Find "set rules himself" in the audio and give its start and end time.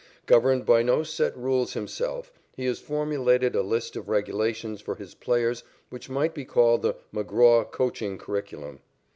1.03-2.31